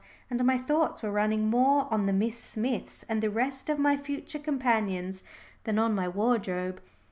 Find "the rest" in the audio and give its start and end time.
3.21-3.69